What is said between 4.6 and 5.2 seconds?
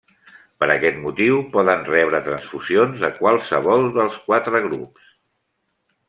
grups.